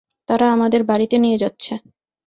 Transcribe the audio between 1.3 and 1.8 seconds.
যাচ্ছে।